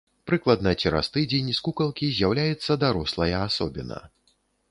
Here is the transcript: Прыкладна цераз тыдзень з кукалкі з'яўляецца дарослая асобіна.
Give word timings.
Прыкладна 0.29 0.71
цераз 0.83 1.09
тыдзень 1.17 1.51
з 1.57 1.61
кукалкі 1.67 2.09
з'яўляецца 2.15 2.79
дарослая 2.87 3.31
асобіна. 3.49 4.03